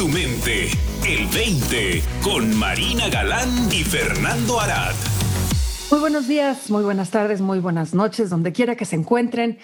[0.00, 0.68] tu mente.
[1.06, 4.94] El 20 con Marina Galán y Fernando Arad.
[5.90, 9.58] Muy buenos días, muy buenas tardes, muy buenas noches, donde quiera que se encuentren.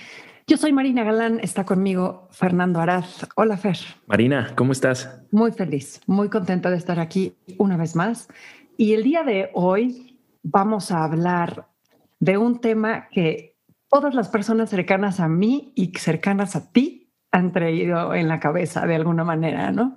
[0.46, 3.06] Yo soy Marina Galán, está conmigo Fernando Arad.
[3.35, 3.78] Hola Fer.
[4.08, 5.22] Marina, ¿cómo estás?
[5.30, 8.28] Muy feliz, muy contenta de estar aquí una vez más.
[8.76, 11.66] Y el día de hoy vamos a hablar
[12.21, 13.56] de un tema que
[13.88, 18.87] todas las personas cercanas a mí y cercanas a ti han traído en la cabeza
[18.87, 19.96] de alguna manera, ¿no?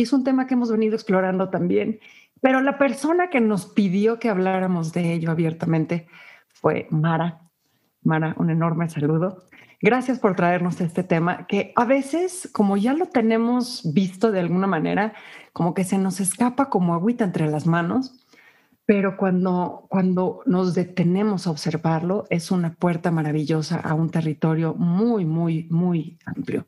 [0.00, 2.00] Y es un tema que hemos venido explorando también,
[2.40, 6.06] pero la persona que nos pidió que habláramos de ello abiertamente
[6.48, 7.42] fue Mara.
[8.02, 9.44] Mara, un enorme saludo.
[9.82, 14.66] Gracias por traernos este tema que a veces, como ya lo tenemos visto de alguna
[14.66, 15.12] manera,
[15.52, 18.26] como que se nos escapa como agüita entre las manos
[18.86, 25.26] pero cuando, cuando nos detenemos a observarlo, es una puerta maravillosa a un territorio muy,
[25.26, 26.66] muy, muy amplio.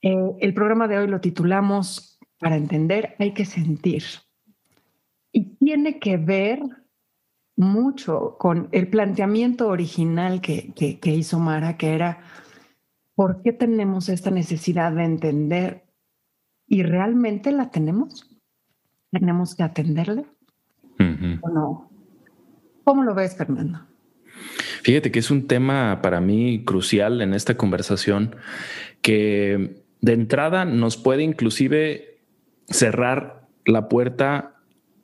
[0.00, 4.04] Eh, el programa de hoy lo titulamos Para entender hay que sentir.
[5.32, 6.60] Y tiene que ver
[7.56, 12.20] mucho con el planteamiento original que, que, que hizo Mara, que era,
[13.14, 15.84] ¿por qué tenemos esta necesidad de entender?
[16.66, 18.28] ¿Y realmente la tenemos?
[19.10, 20.24] ¿Tenemos que atenderla?
[20.98, 21.90] no?
[22.84, 23.80] ¿Cómo lo ves, Fernando?
[24.82, 28.36] Fíjate que es un tema para mí crucial en esta conversación
[29.02, 32.15] que de entrada nos puede inclusive
[32.68, 34.54] cerrar la puerta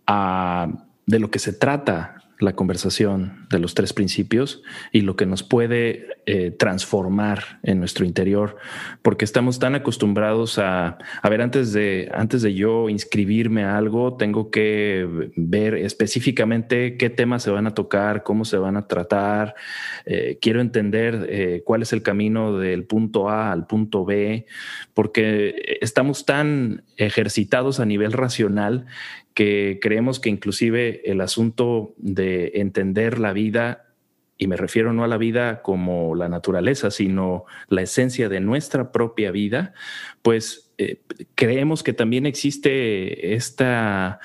[0.06, 0.68] a
[1.06, 5.42] de lo que se trata la conversación de los tres principios y lo que nos
[5.42, 8.56] puede eh, transformar en nuestro interior,
[9.02, 14.16] porque estamos tan acostumbrados a, a ver, antes de, antes de yo inscribirme a algo,
[14.16, 19.54] tengo que ver específicamente qué temas se van a tocar, cómo se van a tratar,
[20.04, 24.46] eh, quiero entender eh, cuál es el camino del punto A al punto B,
[24.94, 28.86] porque estamos tan ejercitados a nivel racional
[29.34, 33.94] que creemos que inclusive el asunto de entender la vida,
[34.38, 38.92] y me refiero no a la vida como la naturaleza, sino la esencia de nuestra
[38.92, 39.72] propia vida,
[40.22, 41.00] pues eh,
[41.34, 44.20] creemos que también existe esta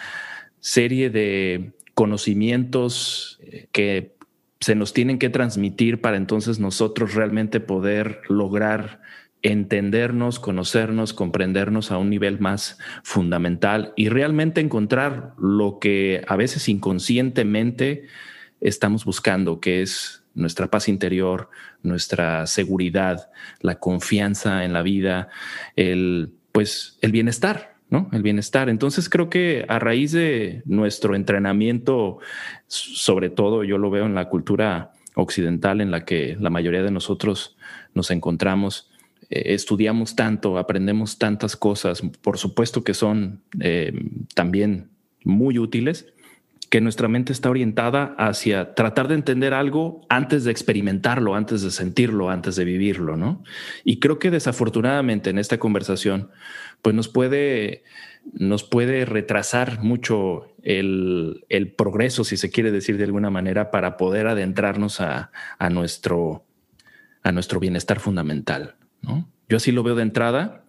[0.60, 4.18] serie de conocimientos eh, que
[4.60, 9.02] se nos tienen que transmitir para entonces nosotros realmente poder lograr
[9.48, 16.68] entendernos, conocernos, comprendernos a un nivel más fundamental y realmente encontrar lo que a veces
[16.70, 18.06] inconscientemente
[18.62, 21.50] estamos buscando, que es nuestra paz interior,
[21.82, 23.30] nuestra seguridad,
[23.62, 25.30] la confianza en la vida,
[25.76, 28.10] el pues el bienestar, ¿no?
[28.12, 28.68] El bienestar.
[28.68, 32.18] Entonces creo que a raíz de nuestro entrenamiento,
[32.66, 36.90] sobre todo yo lo veo en la cultura occidental en la que la mayoría de
[36.90, 37.58] nosotros
[37.94, 38.90] nos encontramos,
[39.30, 43.94] eh, estudiamos tanto, aprendemos tantas cosas, por supuesto que son eh,
[44.34, 44.90] también
[45.24, 46.08] muy útiles,
[46.70, 51.72] que nuestra mente está orientada hacia tratar de entender algo antes de experimentarlo, antes de
[51.72, 53.44] sentirlo, antes de vivirlo, ¿no?
[53.86, 56.30] Y creo que desafortunadamente en esta conversación,
[56.82, 57.84] pues nos puede,
[58.34, 61.46] nos puede retrasar mucho el,
[61.78, 65.32] progreso, si se quiere decir de alguna manera, para poder adentrarnos a
[65.72, 66.44] nuestro,
[67.24, 68.77] a nuestro bienestar fundamental.
[69.50, 70.66] Yo así lo veo de entrada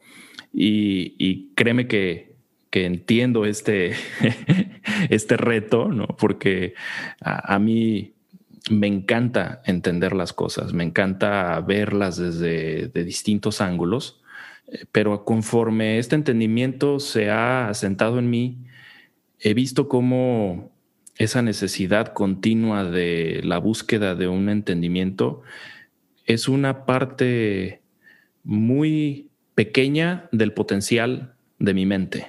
[0.53, 2.37] y, créeme que,
[2.71, 3.93] entiendo este,
[5.11, 6.07] este reto, ¿no?
[6.07, 6.75] Porque
[7.21, 8.15] a, mí
[8.71, 14.21] me encanta entender las cosas, me encanta verlas desde de distintos ángulos,
[14.69, 18.59] eh, pero conforme este entendimiento se ha asentado en mí,
[19.41, 20.71] he visto cómo
[21.17, 25.43] esa necesidad continua de la búsqueda de un entendimiento
[26.27, 27.83] es una parte
[28.49, 32.29] muy pequeña del potencial de mi mente,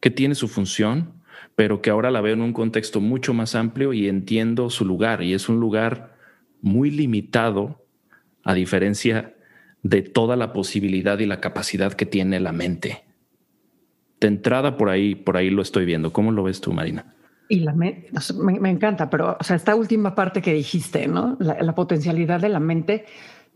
[0.00, 1.22] que tiene su función,
[1.54, 5.22] pero que ahora la veo en un contexto mucho más amplio y entiendo su lugar.
[5.22, 6.16] Y es un lugar
[6.62, 7.84] muy limitado,
[8.42, 9.34] a diferencia
[9.82, 13.04] de toda la posibilidad y la capacidad que tiene la mente.
[14.20, 16.10] De entrada por ahí, por ahí lo estoy viendo.
[16.10, 17.14] ¿Cómo lo ves tú, Marina?
[17.50, 18.06] Y la me,
[18.40, 21.36] me, encanta, pero o sea, esta última parte que dijiste, ¿no?
[21.38, 23.04] la potencialidad de la mente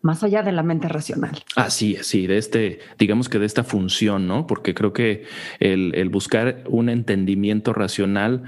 [0.02, 1.42] más allá de la mente racional.
[1.56, 4.46] Así sí, sí, de este, digamos que de esta función, ¿no?
[4.46, 5.24] Porque creo que
[5.60, 8.44] el, buscar un entendimiento racional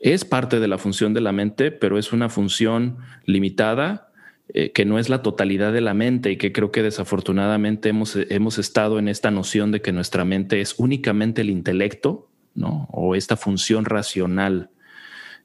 [0.00, 4.12] es parte de la función de la mente, pero es una función limitada
[4.48, 8.16] eh, que no es la totalidad de la mente y que creo que desafortunadamente hemos,
[8.16, 12.88] hemos estado en esta noción de que nuestra mente es únicamente el intelecto, ¿no?
[12.90, 14.70] O esta función racional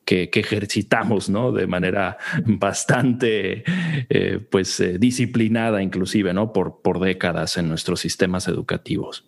[0.06, 1.52] que, ejercitamos ¿no?
[1.52, 3.64] de manera bastante
[4.10, 6.52] eh, pues, eh, disciplinada, inclusive ¿no?
[6.54, 9.28] por, por décadas en nuestros sistemas educativos.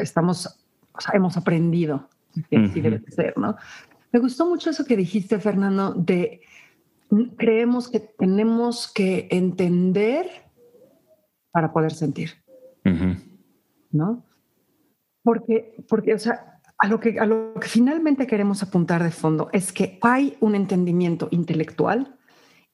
[0.00, 0.58] Estamos
[0.92, 2.08] o sea, hemos aprendido
[2.50, 3.56] que así debe ser, ¿no?
[4.12, 6.42] Me gustó mucho eso que dijiste, Fernando, de
[7.36, 10.26] creemos que tenemos que entender
[11.50, 12.30] para poder sentir,
[13.90, 14.24] ¿no?
[15.22, 16.51] Porque, porque, o sea,
[16.82, 17.16] a lo, que,
[17.68, 22.18] finalmente queremos apuntar de fondo es que hay un entendimiento intelectual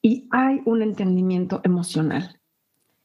[0.01, 2.41] y hay un entendimiento emocional.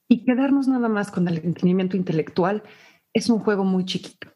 [0.09, 2.63] Y quedarnos nada más con el entendimiento intelectual
[3.13, 4.29] es un juego muy chiquito.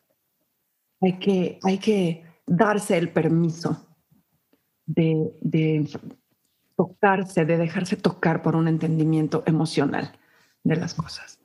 [1.00, 3.88] Hay que, hay que darse el permiso
[4.84, 5.88] de, de
[6.76, 10.18] tocarse, de dejarse tocar por un entendimiento emocional
[10.64, 11.40] de las cosas.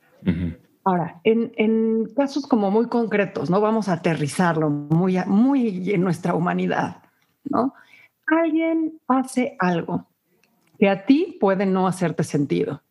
[0.85, 3.61] Ahora, en, casos como muy concretos, ¿no?
[3.61, 7.03] Vamos a aterrizarlo muy, muy en nuestra humanidad,
[7.45, 7.73] ¿no?
[8.27, 10.07] Alguien hace algo
[10.77, 12.81] que a ti puede no hacerte sentido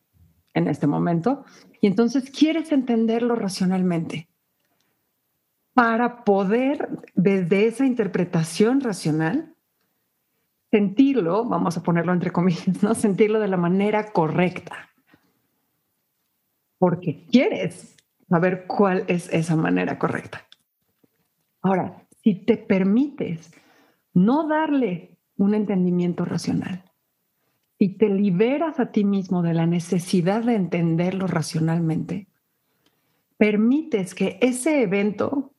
[0.55, 1.45] en este momento
[1.81, 4.27] y entonces quieres entenderlo racionalmente
[5.73, 9.55] para poder, desde esa interpretación racional,
[10.71, 12.95] sentirlo, vamos a ponerlo entre comillas, ¿no?
[12.95, 14.89] Sentirlo de la manera correcta.
[16.83, 17.95] Porque quieres
[18.27, 20.45] saber cuál es esa manera correcta.
[21.61, 23.53] Ahora, si te permites
[24.13, 26.83] no darle un entendimiento racional
[27.79, 32.27] y te liberas a ti mismo de la necesidad de entenderlo racionalmente,
[33.37, 35.53] permites que ese evento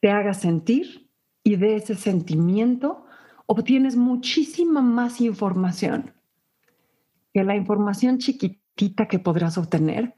[0.00, 1.08] te haga sentir
[1.42, 3.06] y de ese sentimiento
[3.46, 6.12] obtienes muchísima más información
[7.32, 10.14] que la información chiquitita que podrás obtener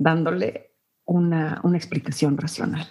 [0.00, 0.72] dándole
[1.04, 2.90] una, explicación racional.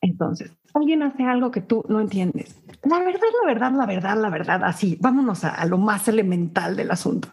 [0.00, 2.56] Entonces, alguien hace algo que tú no entiendes.
[2.82, 6.76] La verdad, la verdad, la verdad, la verdad, así, vámonos a, a lo más elemental
[6.76, 7.28] del asunto.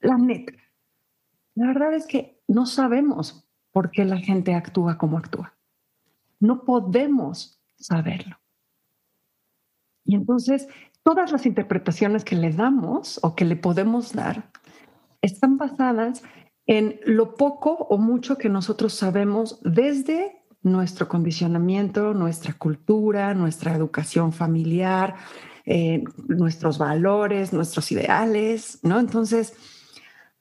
[0.00, 0.52] La neta.
[1.54, 5.54] La verdad es que no sabemos por qué la gente actúa como actúa.
[6.40, 8.38] No podemos saberlo.
[10.04, 10.66] Y entonces,
[11.04, 14.50] todas las interpretaciones que le damos o que le podemos dar
[15.20, 16.22] están basadas
[16.66, 24.32] en lo poco o mucho que nosotros sabemos desde nuestro condicionamiento, nuestra cultura, nuestra educación
[24.32, 25.16] familiar,
[25.64, 29.00] eh, nuestros valores, nuestros ideales, ¿no?
[29.00, 29.54] Entonces,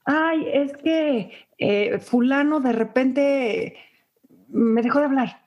[0.05, 3.75] ay, es que eh, fulano de repente
[4.49, 5.41] me dejó de hablar.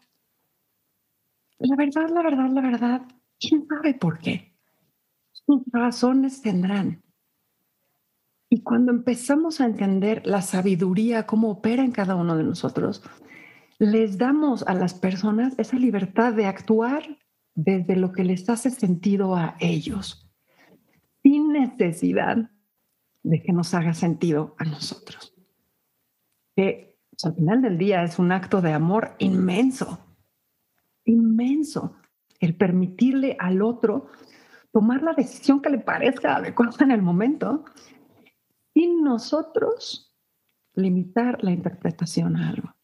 [1.58, 3.02] La verdad, la verdad, la verdad,
[3.38, 4.52] ¿quién sabe por qué?
[5.32, 7.03] Sus razones tendrán.
[8.54, 13.02] Y cuando empezamos a entender la sabiduría, cómo opera en cada uno de nosotros,
[13.80, 17.02] les damos a las personas esa libertad de actuar
[17.56, 20.30] desde lo que les hace sentido a ellos,
[21.24, 22.48] sin necesidad
[23.24, 25.34] de que nos haga sentido a nosotros.
[26.54, 29.98] Que al final del día es un acto de amor inmenso
[31.04, 31.96] inmenso
[32.38, 34.06] el permitirle al otro
[34.70, 37.64] tomar la decisión que le parezca adecuada en el momento
[38.84, 40.14] y nosotros
[40.74, 42.74] limitar la interpretación a algo.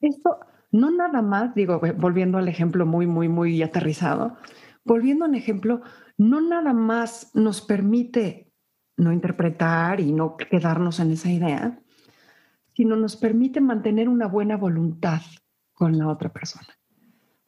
[0.00, 0.40] Esto
[0.72, 4.36] no nada más, digo, volviendo al ejemplo muy, muy, muy aterrizado,
[4.84, 5.82] volviendo al ejemplo,
[6.16, 8.52] no nada más nos permite
[8.96, 11.80] no interpretar y no quedarnos en esa idea,
[12.74, 15.22] sino nos permite mantener una buena voluntad
[15.72, 16.68] con la otra persona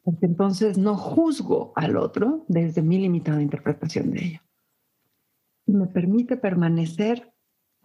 [0.03, 4.41] porque entonces no juzgo al otro desde mi limitada interpretación de ello.
[5.67, 7.32] Y me permite permanecer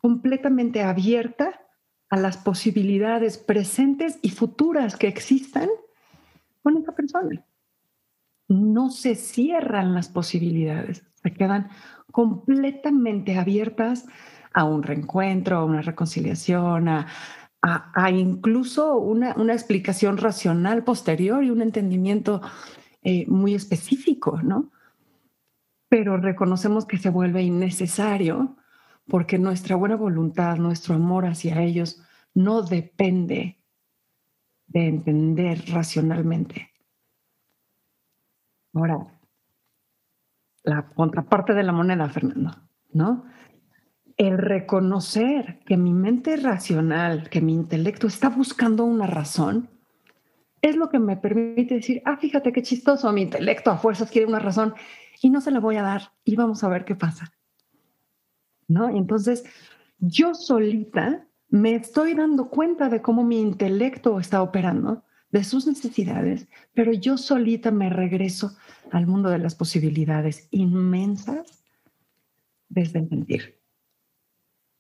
[0.02, 1.62] completamente abierta
[2.10, 5.70] a las posibilidades presentes y futuras que existan
[6.64, 7.46] con esa persona.
[8.48, 11.70] No se cierran las posibilidades, se quedan
[12.12, 14.06] completamente abiertas
[14.54, 17.08] a un reencuentro, a una reconciliación, a,
[18.12, 22.42] incluso una, explicación racional posterior y un entendimiento
[23.04, 24.72] eh, muy específico, ¿no?
[25.90, 28.57] Pero reconocemos que se vuelve innecesario
[29.08, 32.02] porque nuestra buena voluntad, nuestro amor hacia ellos
[32.34, 33.58] no depende
[34.68, 36.72] de entender racionalmente.
[38.74, 39.08] Ahora,
[40.64, 42.52] la contraparte de la moneda, Fernando,
[42.92, 43.26] ¿no?
[44.18, 49.70] el reconocer que mi mente racional, que mi intelecto está buscando una razón,
[50.62, 54.28] es lo que me permite decir, ah, fíjate qué chistoso, mi intelecto a fuerzas quiere
[54.28, 54.74] una razón
[55.22, 57.32] y no se la voy a dar y vamos a ver qué pasa.
[58.68, 58.90] ¿No?
[58.90, 59.44] Entonces,
[60.00, 66.48] yo solita me estoy dando cuenta de cómo mi intelecto está operando, de sus necesidades,
[66.74, 68.56] pero yo solita me regreso
[68.92, 71.64] al mundo de las posibilidades inmensas
[72.70, 73.58] desde el sentir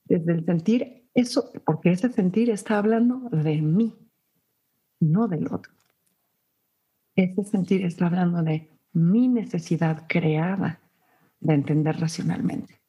[0.08, 3.96] desde el sentir eso, porque ese sentir está hablando de mí,
[5.00, 5.72] no del otro.
[7.15, 10.79] ese sentir está hablando de mi necesidad creada
[11.39, 12.79] de entender racionalmente,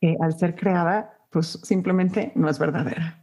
[0.00, 3.19] que al ser creada, pues simplemente no es verdadera.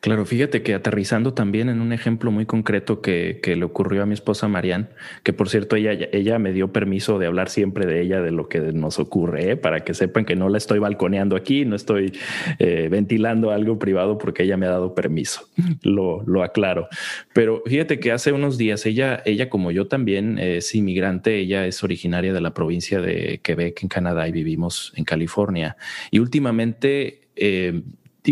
[0.00, 4.14] Claro, fíjate que aterrizando también en un ejemplo muy concreto que, le ocurrió a mi
[4.14, 4.86] esposa Marianne,
[5.24, 8.48] que por cierto ella, ella me dio permiso de hablar siempre de ella, de lo
[8.48, 9.56] que nos ocurre, ¿eh?
[9.56, 12.12] para que sepan que no la estoy balconeando aquí, no estoy
[12.58, 15.48] eh, ventilando algo privado porque ella me ha dado permiso,
[15.82, 16.88] lo, lo, aclaro.
[17.32, 21.82] Pero fíjate que hace unos días ella, ella como yo también es inmigrante, ella es
[21.82, 25.76] originaria de la provincia de Quebec en Canadá y vivimos en California.
[26.12, 27.22] Y últimamente...
[27.34, 27.82] Eh,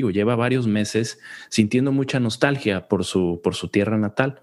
[0.01, 4.43] lleva varios meses sintiendo mucha nostalgia por su, por su tierra natal.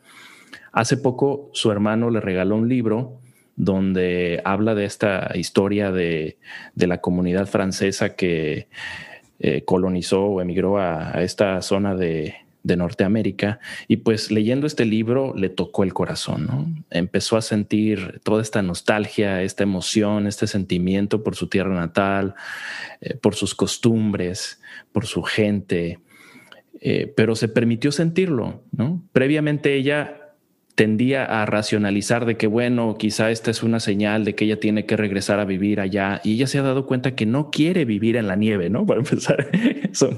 [0.72, 3.20] Hace poco su hermano le regaló un libro
[3.56, 6.38] donde habla de esta historia de,
[6.76, 8.68] la comunidad francesa que
[9.40, 15.34] eh, colonizó o emigró a esta zona de, de Norteamérica y pues leyendo este libro
[15.36, 16.72] le tocó el corazón, ¿no?
[16.90, 22.36] Empezó a sentir toda esta nostalgia, esta emoción, este sentimiento por su tierra natal,
[23.02, 26.00] eh, por sus costumbres, por su gente,
[26.82, 29.04] eh, pero se permitió sentirlo, ¿no?
[29.12, 30.21] Previamente ella
[30.82, 34.88] tendía a racionalizar de que, bueno, quizá esta es una señal de que ella tiene
[34.88, 38.16] que regresar a vivir allá y ella se ha dado cuenta que no quiere vivir
[38.16, 38.84] en la nieve, ¿no?
[38.88, 39.48] Para empezar,
[39.92, 40.18] son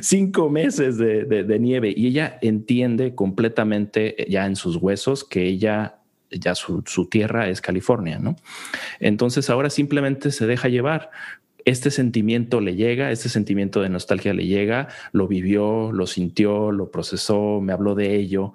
[0.00, 5.96] cinco meses de, nieve y ella entiende completamente ya en sus huesos que ella
[6.30, 8.36] ya su, su, tierra es California, ¿no?
[9.00, 11.10] Entonces ahora simplemente se deja llevar.
[11.66, 16.90] Este sentimiento le llega, este sentimiento de nostalgia le llega, lo vivió, lo sintió, lo
[16.90, 18.54] procesó, me habló de ello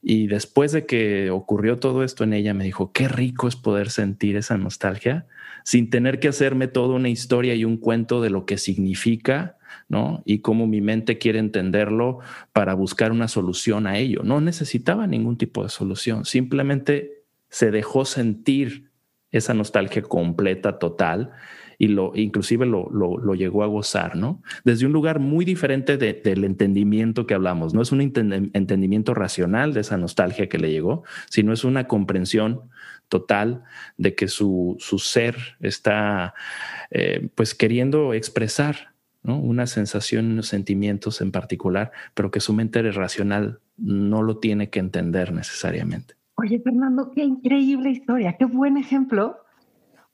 [0.00, 3.90] y después de que ocurrió todo esto en ella, me dijo, qué rico es poder
[3.90, 5.26] sentir esa nostalgia
[5.64, 10.22] sin tener que hacerme toda una historia y un cuento de lo que significa, ¿no?
[10.24, 12.20] Y cómo mi mente quiere entenderlo
[12.52, 14.22] para buscar una solución a ello.
[14.22, 18.90] No necesitaba ningún tipo de solución, simplemente se dejó sentir
[19.30, 21.32] esa nostalgia completa, total,
[21.78, 24.42] y lo inclusive lo, lo, llegó a gozar, ¿no?
[24.64, 27.72] Desde un lugar muy diferente del entendimiento que hablamos.
[27.72, 32.62] No es un entendimiento racional de esa nostalgia que le llegó, sino es una comprensión
[33.08, 33.62] total
[33.96, 36.34] de que su, su ser está
[36.90, 39.38] eh, pues queriendo expresar ¿no?
[39.38, 44.80] una sensación, unos sentimientos en particular, pero que su mente racional no lo tiene que
[44.80, 46.14] entender necesariamente.
[46.34, 49.38] Oye, Fernando, qué increíble historia, qué buen ejemplo,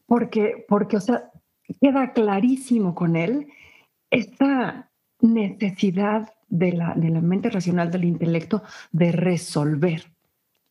[0.06, 1.30] porque, porque, o sea,
[1.80, 3.49] queda clarísimo con él
[4.11, 4.90] esta
[5.21, 10.04] necesidad de la, de la mente racional del intelecto de resolver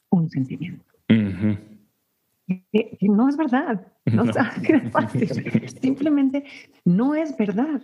[0.10, 0.86] un sentimiento.
[1.08, 3.88] que, no es verdad.
[4.06, 4.26] No,
[5.82, 6.46] Simplemente
[6.86, 7.82] no es verdad.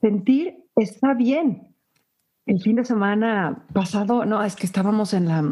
[0.00, 1.74] Sentir está bien.
[2.46, 5.44] El fin de semana pasado, no, es que estábamos en la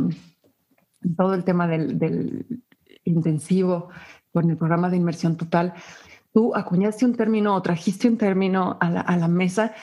[1.16, 2.46] todo el tema del, del
[3.04, 3.90] intensivo
[4.32, 5.74] con el programa de inmersión total
[6.36, 9.74] tú acuñaste un término o trajiste un término a la, mesa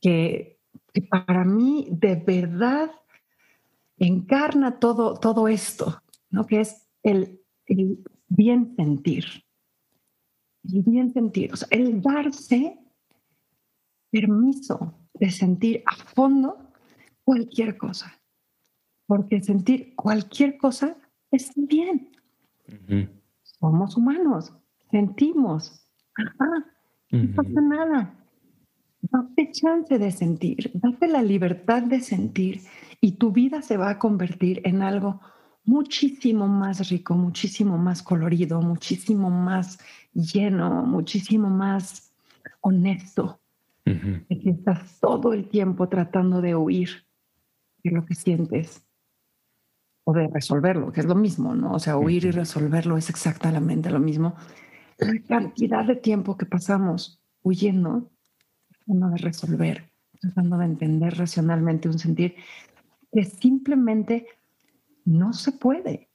[0.00, 0.58] que,
[1.08, 2.90] para mí de verdad
[3.96, 6.46] encarna todo, todo esto, ¿no?
[6.46, 7.40] que es el,
[8.26, 9.24] bien sentir.
[10.64, 12.76] El bien sentir, o sea, el darse
[14.10, 16.72] permiso de sentir a fondo
[17.22, 18.20] cualquier cosa.
[19.06, 20.96] Porque sentir cualquier cosa
[21.30, 22.10] es bien.
[23.42, 24.52] Somos humanos,
[24.90, 25.83] sentimos,
[27.10, 28.14] no pasa nada.
[29.02, 32.62] Date chance de sentir, date la libertad de sentir
[33.00, 35.20] y tu vida se va a convertir en algo
[35.64, 39.78] muchísimo más rico, muchísimo más colorido, muchísimo más
[40.12, 42.12] lleno, muchísimo más
[42.60, 43.40] honesto.
[43.84, 47.04] De que estás todo el tiempo tratando de huir
[47.82, 48.82] de lo que sientes
[50.04, 51.72] o de resolverlo, que es lo mismo, ¿no?
[51.72, 54.34] O sea, huir y resolverlo es exactamente lo mismo
[54.98, 58.10] la cantidad de tiempo que pasamos huyendo,
[58.70, 62.34] tratando de resolver, tratando de entender racionalmente un sentir
[63.12, 64.26] que simplemente
[65.04, 66.08] no se puede,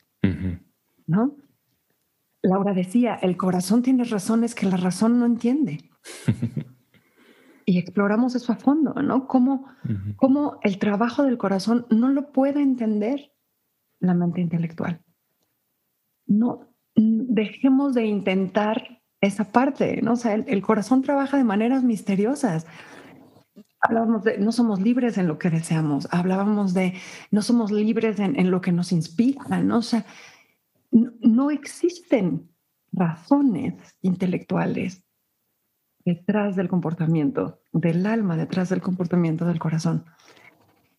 [1.07, 1.35] ¿no?
[2.41, 5.89] Laura decía, el corazón tiene razones que la razón no entiende.
[7.65, 9.27] y exploramos eso a fondo, ¿no?
[9.27, 9.67] Cómo,
[10.15, 13.31] cómo el trabajo del corazón no lo puede entender
[13.99, 15.01] la mente intelectual.
[16.25, 16.67] No,
[16.99, 20.13] dejemos de intentar esa parte, ¿no?
[20.13, 22.65] O sea, el, corazón trabaja de maneras misteriosas.
[23.81, 26.93] Hablábamos de no somos libres en lo que deseamos, hablábamos de
[27.31, 29.77] no somos libres en, lo que nos inspira, ¿no?
[29.77, 30.05] O sea,
[30.91, 32.49] no, existen
[32.91, 35.03] razones intelectuales
[36.03, 40.05] detrás del comportamiento, del alma, detrás del comportamiento del corazón.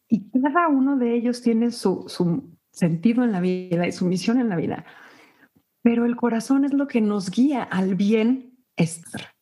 [0.09, 4.41] Y cada uno de ellos tiene su, su sentido en la vida y su misión
[4.41, 4.85] en la vida.
[5.83, 9.35] Pero el corazón es lo que nos guía al bien estar.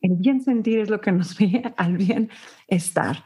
[0.00, 2.30] El bien sentir es lo que nos guía al bien
[2.68, 3.24] estar.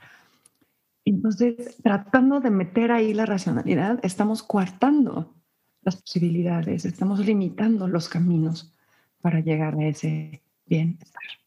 [1.04, 5.34] Entonces, tratando de meter ahí la racionalidad, estamos coartando
[5.82, 8.74] las posibilidades, estamos limitando los caminos
[9.20, 11.39] para llegar a ese bienestar.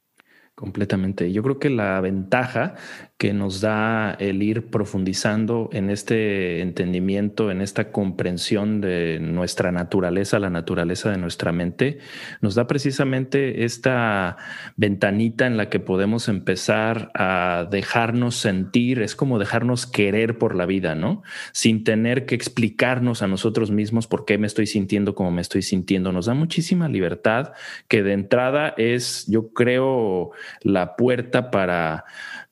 [0.55, 1.31] Completamente.
[1.31, 2.75] Yo creo que la ventaja
[3.17, 10.39] que nos da el ir profundizando en este entendimiento, en esta comprensión de nuestra naturaleza,
[10.39, 11.99] la naturaleza de nuestra mente,
[12.41, 14.35] nos da precisamente esta
[14.75, 20.65] ventanita en la que podemos empezar a dejarnos sentir, es como dejarnos querer por la
[20.65, 21.23] vida, ¿no?
[21.51, 25.61] Sin tener que explicarnos a nosotros mismos por qué me estoy sintiendo como me estoy
[25.61, 26.11] sintiendo.
[26.11, 27.53] Nos da muchísima libertad
[27.87, 30.31] que de entrada es, yo creo,
[30.61, 32.05] la puerta para,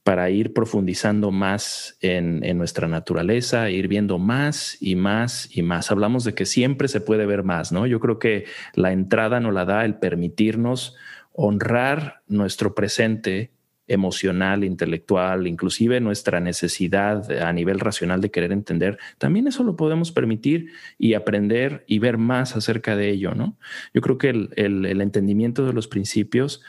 [0.03, 5.91] para ir profundizando más en, en, nuestra naturaleza, ir viendo más y más y más.
[5.91, 7.86] Hablamos de que siempre se puede ver más, ¿no?
[7.86, 10.95] Yo creo que la entrada nos la da el permitirnos
[11.33, 13.51] honrar nuestro presente
[13.91, 20.13] emocional, intelectual, inclusive nuestra necesidad a nivel racional de querer entender, también eso lo podemos
[20.13, 23.57] permitir y aprender y ver más acerca de ello, ¿no?
[23.93, 26.62] Yo creo que el, el, el entendimiento de los principios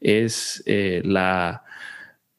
[0.00, 1.64] es eh, la,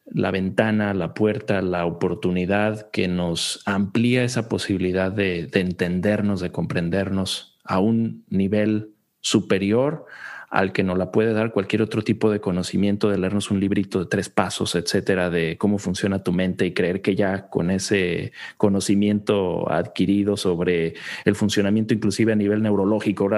[0.05, 6.51] la ventana, la puerta, la oportunidad que nos amplía esa posibilidad de, de entendernos, de
[6.51, 10.05] comprendernos a un nivel superior
[10.51, 13.99] al que nos la puede dar cualquier otro tipo de conocimiento, de leernos un librito
[13.99, 18.33] de tres pasos, etcétera, de cómo funciona tu mente y creer que ya con ese
[18.57, 23.29] conocimiento adquirido sobre el funcionamiento, inclusive a nivel neurológico,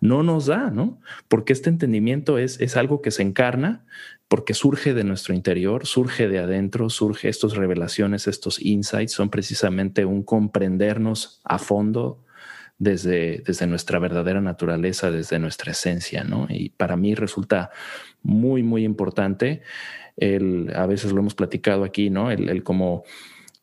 [0.00, 0.98] no nos da, ¿no?
[1.28, 3.84] Porque este entendimiento es, es algo que se encarna
[4.26, 10.06] porque surge de nuestro interior, surge de adentro, surge estas revelaciones, estos insights, son precisamente
[10.06, 12.24] un comprendernos a fondo
[12.82, 16.48] desde, desde nuestra verdadera naturaleza, desde nuestra esencia, ¿no?
[16.48, 17.70] Y para mí resulta
[18.22, 19.62] muy, muy importante,
[20.16, 22.32] el, a veces lo hemos platicado aquí, ¿no?
[22.32, 23.04] El, el como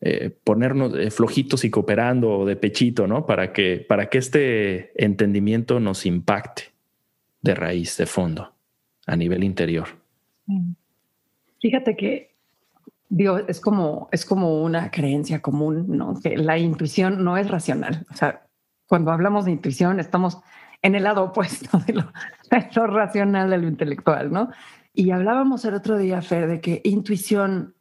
[0.00, 3.26] eh, ponernos eh, flojitos y cooperando de pechito, ¿no?
[3.26, 6.72] Para que, para que este entendimiento nos impacte
[7.42, 8.54] de raíz, de fondo,
[9.06, 9.88] a nivel interior.
[11.60, 12.30] Fíjate que
[13.10, 16.14] digo, es como, es como una creencia común, ¿no?
[16.22, 18.06] Que la intuición no es racional.
[18.10, 18.46] O sea,
[18.90, 20.40] cuando hablamos de intuición, estamos
[20.82, 24.50] en el lado opuesto de lo, racional, de lo intelectual, ¿no?
[24.92, 27.76] Y hablábamos el otro día, Fer, de que intuición,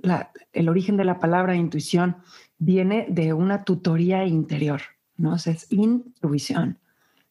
[0.54, 2.17] el origen de la palabra intuición
[2.60, 4.82] viene de una tutoría interior,
[5.17, 5.34] ¿no?
[5.34, 6.78] O sea, es intuición.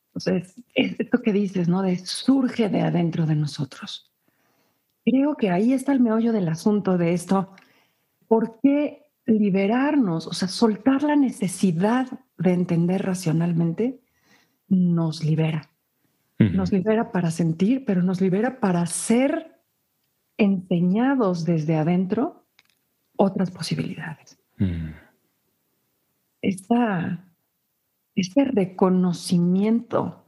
[0.09, 1.83] Entonces, es esto que dices, ¿no?
[1.83, 4.11] De surge de adentro de nosotros.
[5.05, 7.53] Creo que ahí está el meollo del asunto de esto.
[8.27, 14.01] ¿Por qué liberarnos, o sea, soltar la necesidad de entender racionalmente,
[14.69, 15.71] nos libera.
[16.39, 19.59] Nos libera para sentir, pero nos libera para ser
[20.37, 22.47] enseñados desde adentro
[23.17, 24.39] otras posibilidades.
[28.15, 30.25] este reconocimiento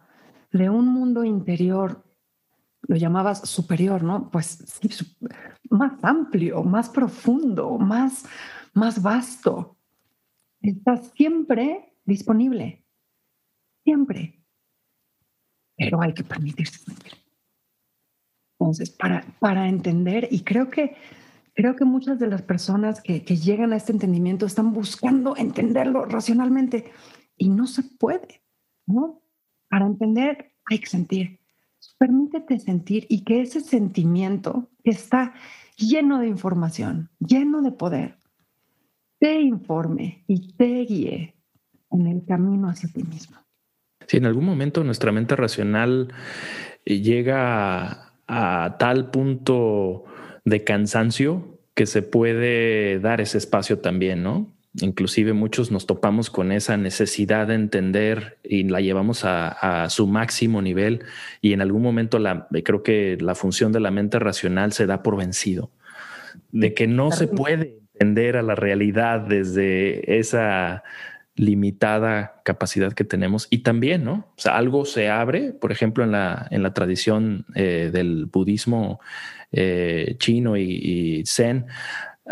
[0.53, 2.05] de un mundo interior,
[2.83, 4.31] lo llamabas superior, ¿no?
[4.31, 4.91] Pues sí,
[5.71, 8.25] más amplio, más profundo, más,
[8.73, 9.77] más vasto.
[10.61, 12.85] Está siempre disponible.
[13.85, 14.45] Siempre.
[15.77, 16.81] Pero hay que permitirse.
[18.59, 20.97] Entonces, para, para entender, y creo que,
[21.55, 26.05] creo que muchas de las personas que, que llegan a este entendimiento están buscando entenderlo
[26.05, 26.93] racionalmente
[27.39, 28.43] y no se puede,
[28.87, 29.23] ¿no?
[29.71, 31.41] Para entender hay que sentir.
[31.99, 35.33] Permítete sentir y que ese sentimiento que está
[35.77, 38.20] lleno de información, lleno de poder,
[39.21, 41.35] te informe y te guíe
[41.93, 43.37] en el camino hacia ti mismo.
[44.07, 46.13] Si en algún momento nuestra mente racional
[46.85, 50.05] eh, llega a, tal punto
[50.45, 54.53] de cansancio que se puede dar ese espacio también, ¿no?
[54.81, 59.49] Inclusive muchos nos topamos con esa necesidad de entender y la llevamos a,
[59.83, 61.05] a, su máximo nivel
[61.41, 65.03] y en algún momento la, creo que la función de la mente racional se da
[65.03, 65.73] por vencido,
[66.53, 70.83] de que no se puede entender a la realidad desde esa
[71.37, 74.33] limitada capacidad que tenemos y también, ¿no?
[74.37, 79.01] O sea, algo se abre, por ejemplo, en la, en la tradición eh, del budismo
[79.53, 81.67] eh, chino y, y, zen,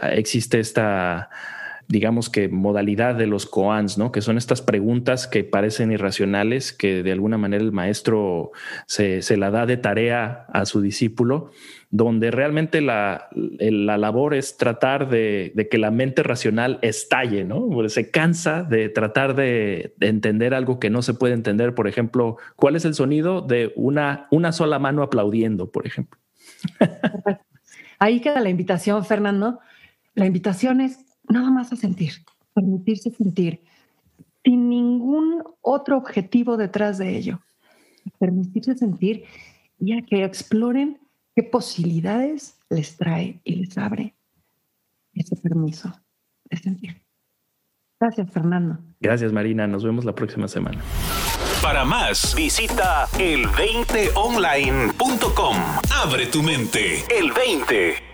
[0.02, 1.28] existe esta
[1.88, 4.12] digamos que modalidad de los koans, ¿no?
[4.12, 8.52] Que son estas preguntas que parecen irracionales, que de alguna manera el maestro
[8.86, 11.50] se, la da de tarea a su discípulo,
[11.90, 17.66] donde realmente la, la labor es tratar de, que la mente racional estalle, ¿no?
[17.88, 21.74] Se cansa de tratar de, entender algo que no se puede entender.
[21.74, 26.20] Por ejemplo, ¿cuál es el sonido de una, una sola mano aplaudiendo, por ejemplo?
[27.98, 29.58] Ahí queda la invitación, Fernando.
[30.14, 32.12] La invitación es nada más a sentir,
[32.54, 33.62] permitirse sentir,
[34.44, 37.40] sin ningún otro objetivo detrás de ello.
[38.18, 39.24] Permitirse sentir
[39.78, 40.98] y a que exploren
[41.36, 44.14] qué posibilidades les trae y les abre
[45.12, 45.92] ese permiso
[46.44, 47.02] de sentir.
[48.00, 48.78] Gracias, Fernando.
[49.00, 49.66] Gracias, Marina.
[49.66, 50.80] Nos vemos la próxima semana.
[51.62, 55.56] Para más, visita el20online.com.
[56.02, 57.04] Abre tu mente.
[57.10, 58.07] El 20.